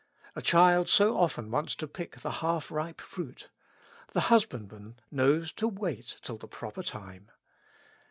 [0.35, 3.49] A child so often wants to pick the half ripe fruit;
[4.13, 7.29] the husbandman knows to wait till the proper time.